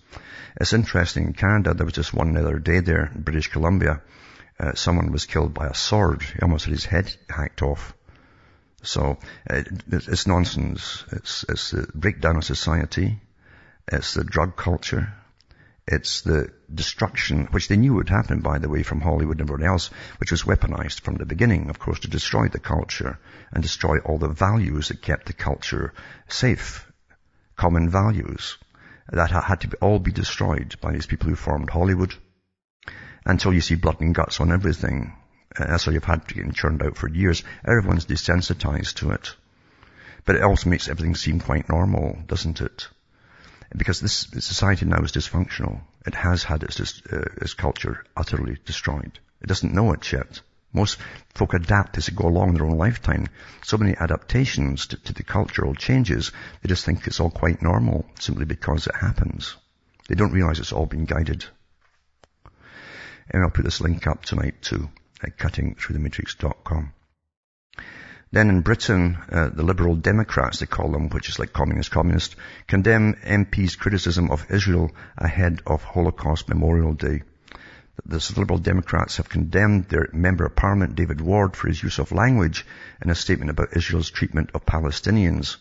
[0.60, 4.02] It's interesting, in Canada, there was just one the other day there in British Columbia.
[4.60, 6.22] Uh, someone was killed by a sword.
[6.24, 7.94] He almost had his head hacked off.
[8.84, 9.18] So
[9.50, 11.04] uh, it's nonsense.
[11.12, 13.20] It's, it's the breakdown of society.
[13.92, 15.14] It's the drug culture.
[15.88, 19.68] It's the destruction, which they knew would happen, by the way, from Hollywood and everyone
[19.68, 23.20] else, which was weaponized from the beginning, of course, to destroy the culture
[23.52, 25.94] and destroy all the values that kept the culture
[26.28, 26.92] safe.
[27.56, 28.58] Common values
[29.12, 32.16] that had to be, all be destroyed by these people who formed Hollywood
[33.26, 35.14] until you see blood and guts on everything.
[35.58, 37.44] That's how you've had to get churned out for years.
[37.66, 39.36] Everyone's desensitized to it.
[40.26, 42.88] But it also makes everything seem quite normal, doesn't it?
[43.76, 45.82] Because this society now is dysfunctional.
[46.06, 46.80] It has had its,
[47.12, 49.20] uh, its culture utterly destroyed.
[49.42, 50.42] It doesn't know it yet.
[50.74, 50.98] Most
[51.34, 53.28] folk adapt as they go along their own lifetime.
[53.64, 58.06] So many adaptations to, to the cultural changes, they just think it's all quite normal
[58.20, 59.56] simply because it happens.
[60.10, 61.46] They don't realize it's all been guided.
[63.30, 64.90] And I'll put this link up tonight too
[65.24, 66.94] at cuttingthroughthematrix.com.
[68.32, 72.36] Then in Britain, uh, the Liberal Democrats, they call them, which is like communist communist,
[72.68, 77.24] condemn MP's criticism of Israel ahead of Holocaust Memorial Day.
[78.06, 82.12] The Liberal Democrats have condemned their Member of Parliament, David Ward, for his use of
[82.12, 82.66] language
[83.02, 85.56] in a statement about Israel's treatment of Palestinians.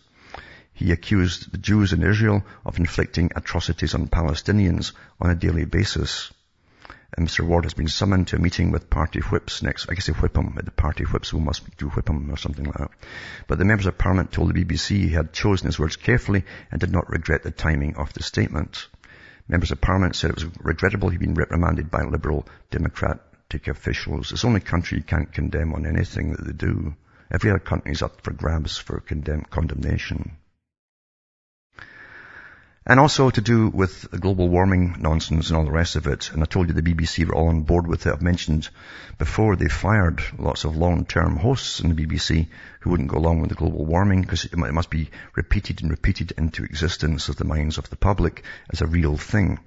[0.72, 6.32] He accused the Jews in Israel of inflicting atrocities on Palestinians on a daily basis.
[7.16, 7.46] And Mr.
[7.46, 9.88] Ward has been summoned to a meeting with party whips next.
[9.88, 10.58] I guess they whip him.
[10.62, 12.90] The party whips who must do whip him or something like that.
[13.46, 16.80] But the members of parliament told the BBC he had chosen his words carefully and
[16.80, 18.88] did not regret the timing of the statement.
[19.46, 24.32] Members of parliament said it was regrettable he'd been reprimanded by liberal democratic officials.
[24.32, 26.96] It's the only country you can't condemn on anything that they do.
[27.30, 30.36] Every other country is up for grabs for condemn- condemnation.
[32.86, 36.30] And also to do with global warming nonsense and all the rest of it.
[36.32, 38.12] And I told you the BBC were all on board with it.
[38.12, 38.68] I've mentioned
[39.16, 42.48] before they fired lots of long-term hosts in the BBC
[42.80, 46.32] who wouldn't go along with the global warming because it must be repeated and repeated
[46.36, 49.58] into existence of the minds of the public as a real thing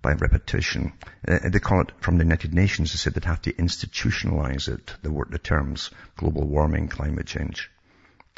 [0.00, 0.92] by repetition.
[1.26, 2.92] Uh, they call it from the United Nations.
[2.92, 7.70] They said they'd have to institutionalize it, the word, the terms global warming, climate change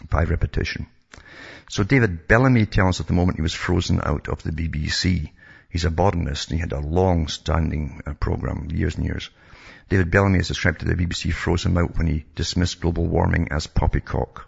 [0.08, 0.86] by repetition.
[1.68, 5.30] So David Bellamy tells us at the moment he was frozen out of the BBC.
[5.70, 9.30] He's a botanist and he had a long-standing uh, program, years and years.
[9.88, 13.48] David Bellamy has described to the BBC froze him out when he dismissed global warming
[13.50, 14.46] as poppycock.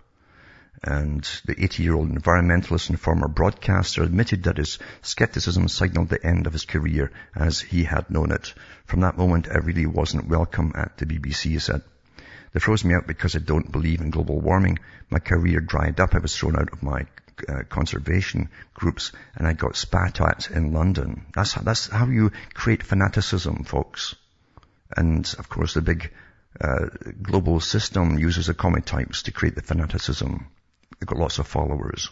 [0.82, 6.52] And the 80-year-old environmentalist and former broadcaster admitted that his skepticism signaled the end of
[6.52, 8.54] his career as he had known it.
[8.84, 11.82] From that moment, I really wasn't welcome at the BBC, he said.
[12.56, 14.78] They froze me out because I don't believe in global warming.
[15.10, 16.14] My career dried up.
[16.14, 17.04] I was thrown out of my
[17.46, 21.26] uh, conservation groups and I got spat at in London.
[21.34, 24.14] That's, that's how you create fanaticism, folks.
[24.96, 26.10] And of course the big
[26.58, 26.86] uh,
[27.20, 30.46] global system uses the commie types to create the fanaticism.
[30.98, 32.08] They've got lots of followers.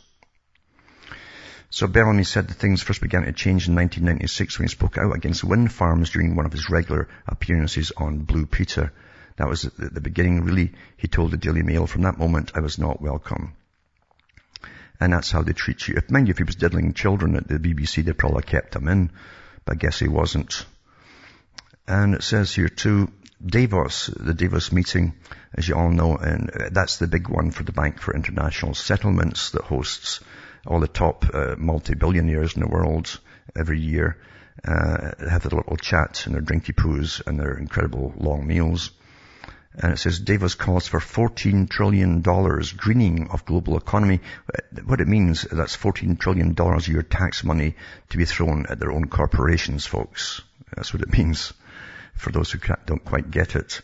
[1.70, 5.16] So Bellamy said that things first began to change in 1996 when he spoke out
[5.16, 8.92] against wind farms during one of his regular appearances on Blue Peter.
[9.36, 11.86] That was the, the beginning, really, he told the Daily Mail.
[11.86, 13.54] From that moment, I was not welcome.
[15.00, 15.94] And that's how they treat you.
[15.96, 18.88] If, mind you, if he was diddling children at the BBC, they probably kept him
[18.88, 19.10] in.
[19.64, 20.64] But I guess he wasn't.
[21.86, 23.10] And it says here too,
[23.44, 25.14] Davos, the Davos meeting,
[25.54, 29.50] as you all know, and that's the big one for the Bank for International Settlements
[29.50, 30.20] that hosts
[30.66, 33.20] all the top uh, multi-billionaires in the world
[33.54, 34.16] every year.
[34.66, 38.92] Uh, have a little chat and their drinky poos and their incredible long meals.
[39.76, 44.20] And it says Davos calls for $14 trillion greening of global economy.
[44.84, 47.74] What it means, that's $14 trillion of your tax money
[48.10, 50.42] to be thrown at their own corporations, folks.
[50.76, 51.52] That's what it means
[52.14, 53.80] for those who don't quite get it.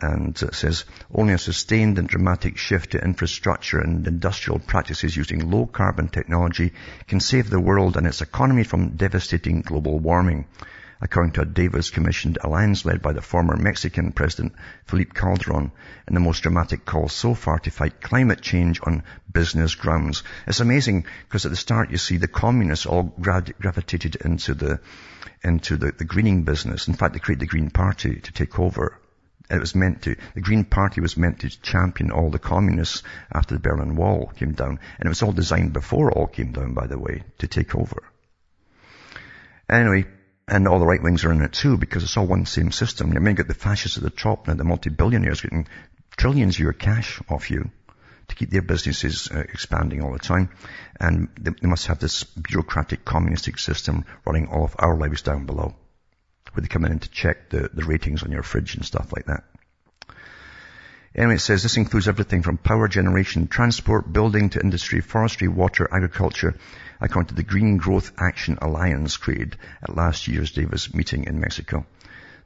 [0.00, 5.50] And it says, only a sustained and dramatic shift to infrastructure and industrial practices using
[5.50, 6.72] low carbon technology
[7.06, 10.46] can save the world and its economy from devastating global warming.
[11.02, 15.72] According to a Davos commissioned alliance led by the former Mexican President Felipe Calderon
[16.06, 20.22] in the most dramatic call so far to fight climate change on business grounds.
[20.46, 24.80] It's amazing because at the start you see the communists all gravitated into the
[25.42, 26.86] into the, the greening business.
[26.86, 28.96] In fact, they created the Green Party to take over.
[29.50, 33.56] It was meant to, the Green Party was meant to champion all the communists after
[33.56, 34.78] the Berlin Wall came down.
[34.98, 37.74] And it was all designed before it all came down, by the way, to take
[37.74, 38.04] over.
[39.68, 40.06] Anyway,
[40.52, 43.14] and all the right wings are in it too, because it's all one same system.
[43.14, 45.66] You may get the fascists at the top now, the multi-billionaires getting
[46.14, 47.70] trillions of your cash off you
[48.28, 50.50] to keep their businesses uh, expanding all the time.
[51.00, 55.46] And they, they must have this bureaucratic communistic system running all of our lives down
[55.46, 55.74] below,
[56.52, 59.26] where they come in to check the, the ratings on your fridge and stuff like
[59.26, 59.44] that.
[61.14, 65.86] Anyway, it says this includes everything from power generation, transport, building to industry, forestry, water,
[65.92, 66.54] agriculture,
[67.02, 71.84] according to the Green Growth Action Alliance created at last year's Davos meeting in Mexico.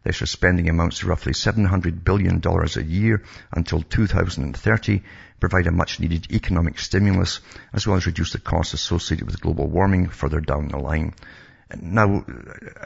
[0.03, 5.03] Their spending amounts to roughly $700 billion a year until 2030,
[5.39, 7.41] provide a much needed economic stimulus,
[7.73, 11.15] as well as reduce the costs associated with global warming further down the line.
[11.81, 12.25] Now,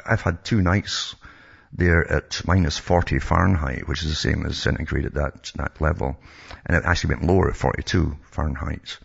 [0.05, 1.15] I've had two nights
[1.73, 6.17] there at minus 40 Fahrenheit, which is the same as centigrade at that, that level.
[6.67, 8.99] And it actually went lower at 42 Fahrenheit.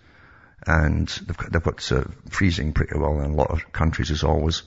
[0.65, 4.63] And they've, they've got uh, freezing pretty well in a lot of countries as always.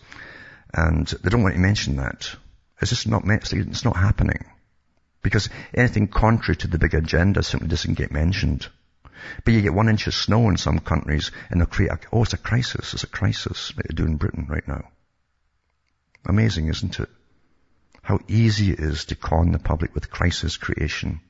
[0.72, 2.34] And they don't want to mention that.
[2.80, 4.44] It's just not, it's not happening.
[5.22, 8.68] Because anything contrary to the big agenda simply doesn't get mentioned.
[9.44, 12.22] But you get one inch of snow in some countries and they'll create a, oh,
[12.22, 14.88] it's a crisis, it's a crisis that you do in Britain right now.
[16.26, 17.09] Amazing, isn't it?
[18.09, 21.20] How easy it is to con the public with crisis creation.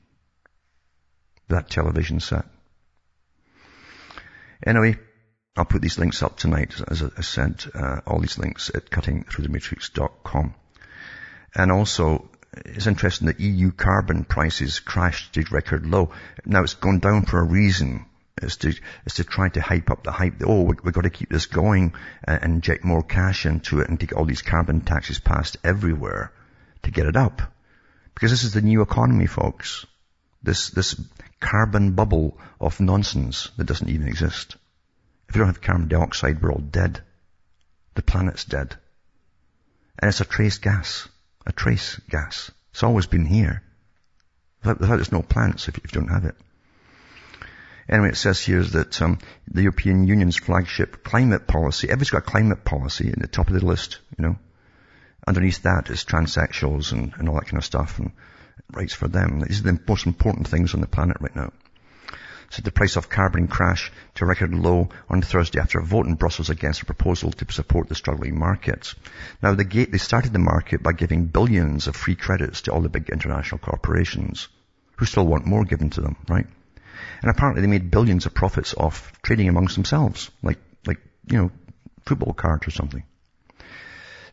[1.49, 2.45] That television set.
[4.65, 4.97] Anyway,
[5.57, 10.55] I'll put these links up tonight, as I said, uh, all these links at cuttingthroughthematrix.com.
[11.53, 16.13] And also, it's interesting that EU carbon prices crashed to record low.
[16.45, 18.05] Now it's gone down for a reason.
[18.41, 18.73] It's to,
[19.05, 20.35] it's to try to hype up the hype.
[20.45, 23.99] Oh, we, have got to keep this going and inject more cash into it and
[23.99, 26.31] take all these carbon taxes passed everywhere
[26.83, 27.41] to get it up.
[28.13, 29.85] Because this is the new economy, folks.
[30.43, 30.99] This, this
[31.39, 34.55] carbon bubble of nonsense that doesn't even exist.
[35.27, 37.01] If we don't have carbon dioxide, we're all dead.
[37.95, 38.75] The planet's dead.
[39.99, 41.07] And it's a trace gas.
[41.45, 42.51] A trace gas.
[42.71, 43.63] It's always been here.
[44.63, 46.35] Without, there's no plants if you, if you don't have it.
[47.89, 49.17] Anyway, it says here that um,
[49.47, 53.53] the European Union's flagship climate policy, everybody's got a climate policy in the top of
[53.53, 54.37] the list, you know.
[55.29, 58.11] Underneath that is transsexuals and, and all that kind of stuff and
[58.73, 59.39] rights for them.
[59.39, 61.51] These are the most important things on the planet right now
[62.49, 66.07] said the price of carbon crashed to a record low on Thursday after a vote
[66.07, 68.95] in Brussels against a proposal to support the struggling markets.
[69.41, 72.81] Now, the gate, they started the market by giving billions of free credits to all
[72.81, 74.47] the big international corporations
[74.97, 76.47] who still want more given to them, right?
[77.21, 81.51] And apparently they made billions of profits off trading amongst themselves, like, like, you know,
[82.05, 83.03] football cards or something.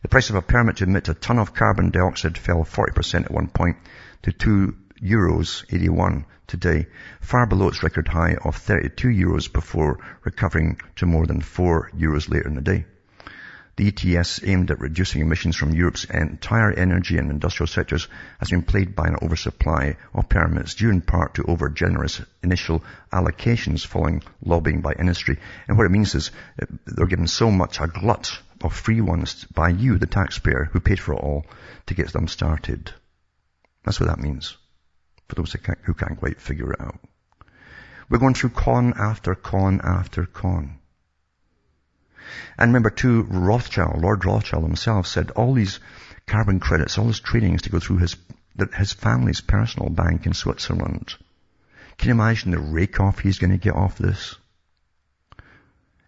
[0.03, 3.31] The price of a permit to emit a ton of carbon dioxide fell 40% at
[3.31, 3.77] one point.
[4.21, 6.85] to 2 euros 81 today,
[7.19, 12.29] far below its record high of 32 euros before recovering to more than 4 euros
[12.29, 12.85] later in the day.
[13.77, 18.07] The ETS aimed at reducing emissions from Europe's entire energy and industrial sectors
[18.39, 23.85] has been plagued by an oversupply of permits due in part to over-generous initial allocations
[23.85, 25.39] following lobbying by industry.
[25.67, 26.31] And what it means is
[26.61, 30.79] uh, they're given so much, a glut of free ones by you, the taxpayer, who
[30.79, 31.45] paid for it all
[31.87, 32.91] to get them started.
[33.83, 34.57] That's what that means.
[35.27, 36.99] For those who can't, who can't quite figure it out.
[38.09, 40.79] We're going through con after con after con.
[42.57, 45.79] And remember too, Rothschild, Lord Rothschild himself said all these
[46.25, 48.15] carbon credits, all this trading is to go through his,
[48.77, 51.15] his family's personal bank in Switzerland.
[51.97, 54.35] Can you imagine the rake off he's going to get off this?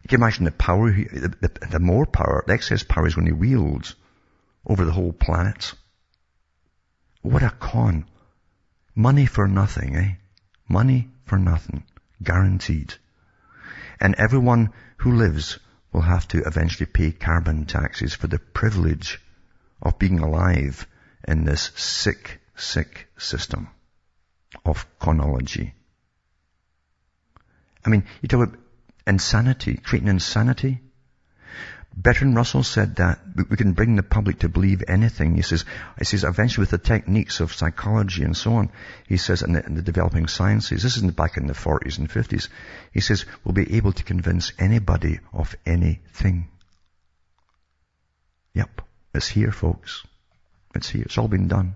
[0.09, 3.13] Can you imagine the power, he, the, the, the more power, the excess power he's
[3.13, 3.93] going to wield
[4.65, 5.75] over the whole planet?
[7.21, 8.05] What a con.
[8.95, 10.15] Money for nothing, eh?
[10.67, 11.83] Money for nothing.
[12.23, 12.95] Guaranteed.
[13.99, 15.59] And everyone who lives
[15.93, 19.21] will have to eventually pay carbon taxes for the privilege
[19.79, 20.87] of being alive
[21.27, 23.69] in this sick, sick system
[24.65, 25.75] of chronology.
[27.85, 28.59] I mean, you talk about
[29.09, 30.79] insanity, creating insanity.
[31.95, 35.35] Bertrand Russell said that we can bring the public to believe anything.
[35.35, 35.65] He says,
[35.97, 38.69] he says eventually with the techniques of psychology and so on,
[39.07, 42.09] he says in the, in the developing sciences, this isn't back in the 40s and
[42.09, 42.47] 50s,
[42.93, 46.47] he says we'll be able to convince anybody of anything.
[48.53, 48.81] Yep,
[49.13, 50.05] it's here folks.
[50.75, 51.03] It's here.
[51.03, 51.75] It's all been done.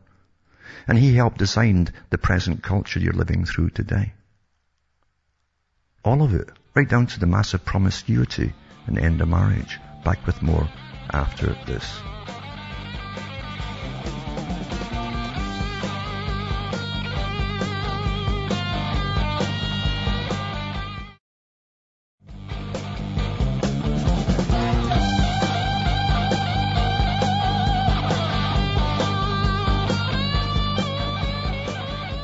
[0.88, 4.14] And he helped design the present culture you're living through today.
[6.06, 6.50] All of it.
[6.76, 8.52] Right down to the massive promiscuity
[8.88, 9.78] and end of marriage.
[10.04, 10.68] Back with more
[11.12, 11.86] after this.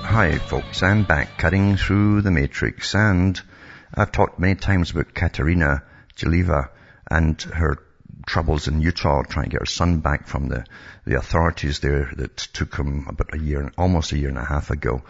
[0.02, 3.40] Hi folks, I'm back cutting through the matrix and
[3.94, 5.84] I've talked many times about Katerina
[6.16, 6.70] Gileva
[7.10, 7.78] and her
[8.26, 10.66] troubles in Utah trying to get her son back from the,
[11.06, 14.70] the authorities there that took him about a year, almost a year and a half
[14.70, 15.02] ago.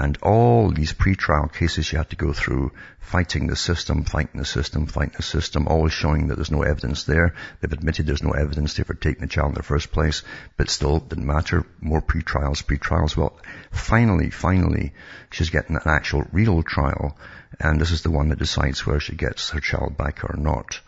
[0.00, 2.70] And all these pre-trial cases she had to go through,
[3.00, 7.02] fighting the system, fighting the system, fighting the system, always showing that there's no evidence
[7.02, 7.34] there.
[7.60, 10.22] They've admitted there's no evidence they ever taking the child in the first place,
[10.56, 11.66] but still didn't matter.
[11.80, 13.16] More pre-trials, pre-trials.
[13.16, 13.36] Well,
[13.72, 14.92] finally, finally,
[15.30, 17.18] she's getting an actual real trial,
[17.58, 20.80] and this is the one that decides whether she gets her child back or not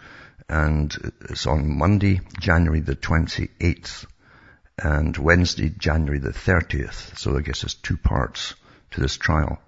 [0.49, 4.05] and it's on Monday, January the 28th,
[4.79, 7.17] and Wednesday, January the 30th.
[7.19, 8.55] So I guess it's two parts
[8.93, 9.59] to this trial.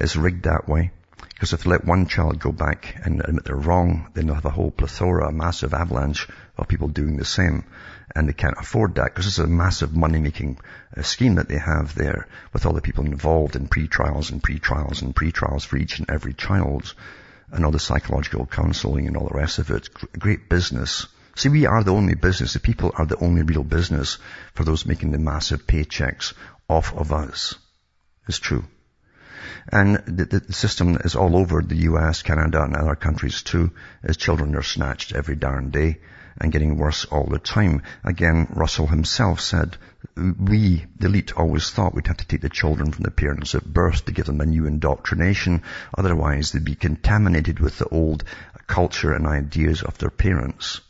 [0.00, 0.92] It's rigged that way.
[1.16, 4.44] Because if they let one child go back and admit they're wrong, then they'll have
[4.44, 7.64] a whole plethora, a massive avalanche of people doing the same
[8.14, 10.58] and they can't afford that because it's a massive money-making
[10.96, 15.02] uh, scheme that they have there with all the people involved in pre-trials and pre-trials
[15.02, 16.94] and pre-trials for each and every child.
[17.52, 19.88] And all the psychological counseling and all the rest of it.
[20.18, 21.06] Great business.
[21.36, 22.52] See, we are the only business.
[22.52, 24.18] The people are the only real business
[24.54, 26.34] for those making the massive paychecks
[26.68, 27.54] off of us.
[28.26, 28.64] It's true.
[29.70, 33.70] And the, the, system is all over the US, Canada, and other countries too,
[34.02, 36.00] as children are snatched every darn day
[36.40, 37.82] and getting worse all the time.
[38.04, 39.76] Again, Russell himself said,
[40.18, 43.64] we, the elite, always thought we'd have to take the children from the parents at
[43.64, 45.62] birth to give them a new indoctrination.
[45.96, 48.24] Otherwise, they'd be contaminated with the old
[48.66, 50.80] culture and ideas of their parents.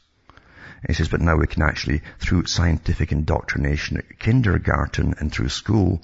[0.87, 6.03] he says, but now we can actually, through scientific indoctrination at kindergarten and through school,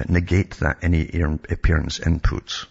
[0.00, 2.66] uh, negate that any uh, appearance inputs.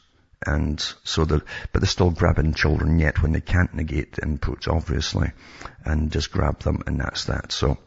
[0.46, 4.68] And so that, but they're still grabbing children yet when they can't negate the inputs,
[4.68, 5.32] obviously,
[5.86, 7.52] and just grab them and that's that.
[7.52, 7.78] So,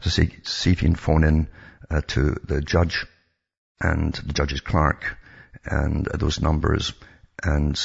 [0.00, 1.48] so see, see if you can phone in
[1.90, 3.06] uh, to the judge
[3.80, 5.18] and the judge's clerk
[5.64, 6.94] and uh, those numbers
[7.42, 7.78] and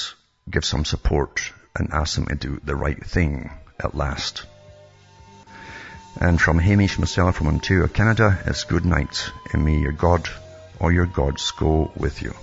[0.50, 4.46] give some support and ask them to do the right thing at last.
[6.20, 10.30] And from Hamish Marcella from Ontario, Canada, it's good night, and may your God
[10.80, 12.34] or your gods go with you.